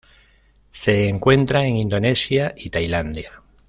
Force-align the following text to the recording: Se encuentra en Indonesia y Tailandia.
Se 0.71 1.07
encuentra 1.07 1.67
en 1.67 1.77
Indonesia 1.77 2.55
y 2.57 2.71
Tailandia. 2.71 3.43